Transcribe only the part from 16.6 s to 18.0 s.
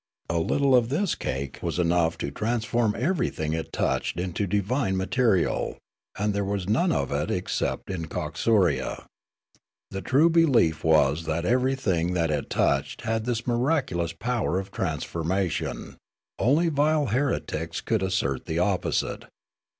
vile heretics